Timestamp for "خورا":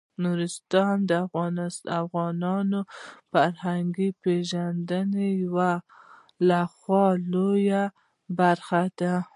6.75-7.07